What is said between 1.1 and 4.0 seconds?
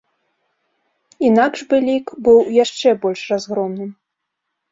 Інакш бы лік быў яшчэ больш разгромным.